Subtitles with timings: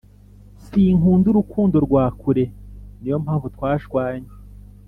[0.63, 2.43] Sinkunda urukundo rwakure
[2.99, 4.29] niyo mpamvu twashwanye